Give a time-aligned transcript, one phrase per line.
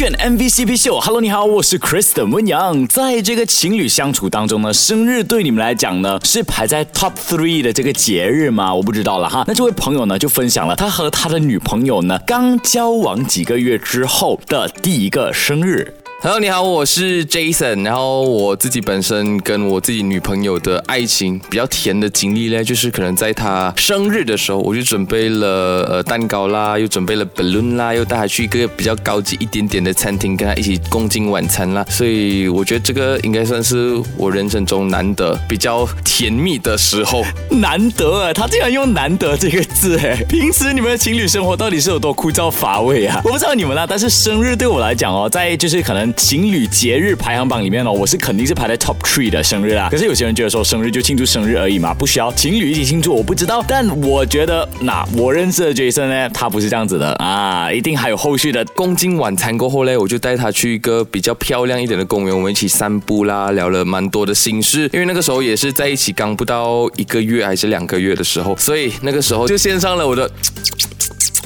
[0.00, 2.86] 选 MVCP 秀，Hello，你好，我是 Kristen 温阳。
[2.86, 8.74] 在这个情侣相处当中呢，生日对你们来讲呢是排在 Top Three 的这个节日吗？
[8.74, 9.44] 我不知道了哈。
[9.46, 15.92] 那这位朋友呢就分享了他和他的女朋友呢刚交往几个月之后的第一个生日。
[16.22, 17.82] Hello，你好，我是 Jason。
[17.82, 31.82] 然后我自己本身跟我自己女朋友的爱情比较甜的经历呢，就是可能在她生日的时候，我就准备了呃蛋糕啦，又准备了 balloon 啦，又带她去一个比较高级一点点的餐厅，跟她一起共进晚餐啦。
[31.88, 37.24] 所以我觉得这个应该算是我人生中难得比较甜蜜的时候。
[37.48, 40.22] 难得啊，他竟然用难得这个字哎！
[40.28, 43.22] 平时你们的情侣生活到底是有多枯燥乏味啊？
[43.24, 46.09] 我不知道你们啦，但是生日对我来讲哦，在就是可能。
[46.14, 49.88] 情侣节日排行榜里面呢，我是肯定是排在 top three 的生日啦。
[49.90, 53.14] 可是有些人觉得说生日就庆祝生日而已嘛，不需要情侣一起庆祝。
[53.14, 58.64] 我不知道，但我觉得那我认识的 Jason 呢，他不是这样子的啊，一定还有后续的。
[58.74, 64.88] 共进晚餐过后呢，我就带他去一个比较漂亮一点的公园，我们一起散步啦，聊了蛮多的心事。
[64.92, 70.30] 因为那个时候也是在一起刚不到一个月还是两个月的时候，所以那个时候就献上了我的。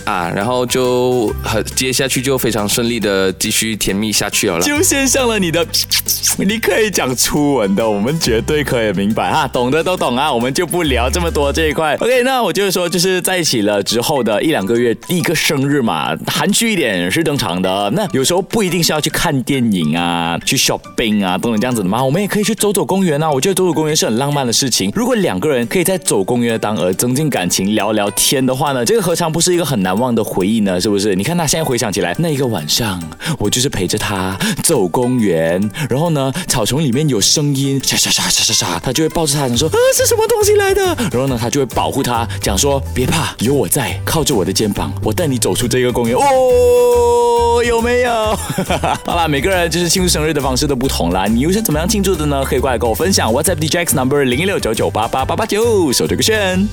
[0.04, 5.66] 啊，然后就很接下去就非常顺利的继续甜蜜下去了，就献上了你的，
[6.38, 11.94] 你可以讲初吻的，我们绝对可以明白啊，懂的都懂啊，我们就不聊这么多这一块。
[11.96, 17.90] OK，那我就是说，就是在一起了之后的一两个月，一个生日嘛，含蓄一点是正常的。
[17.94, 23.30] 那有时候不一定是要去看电影啊，去 shopping 啊，等等这样子的嘛，我们也可以去走走公园啊。
[23.30, 24.92] 我觉得走走公园是很浪漫的事情。
[24.94, 29.93] 如果两个人可以在走公园当儿增进感情、聊聊天的话呢，这个何尝不是一个很难。
[29.94, 31.14] 难忘的回忆呢，是不是？
[31.14, 33.00] 你看他现在回想起来，那一个晚上，
[33.38, 40.82] 我就是陪着他走公园，然后呢，草丛里面有声音，沙沙沙沙沙沙，他就会抱着他，说啊，是什么东西来的？
[41.12, 46.16] 然后呢，他就会保护他，讲说别怕，有我在，靠着我的肩膀，我带你走出这个公园。
[46.18, 48.10] 哦，有没有？
[49.06, 52.42] 好啦，每个人就是庆祝生日的方式都不同啦，你又是怎么样庆祝的呢？
[52.44, 53.32] 可以过来跟我分享。
[53.32, 56.66] WhatsApp DJX Number 零一六九九八八八八九，手这个炫。